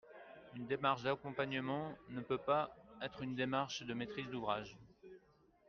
[0.55, 4.75] Une démarche d’accompagnement ne peut pas être une démarche de maîtrise d’ouvrage.